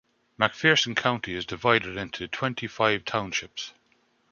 McPherson 0.39 0.95
County 0.95 1.35
is 1.35 1.45
divided 1.45 1.95
into 1.95 2.27
twenty-five 2.27 3.05
townships. 3.05 3.71